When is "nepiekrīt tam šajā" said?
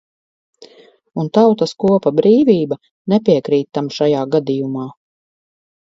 3.15-4.25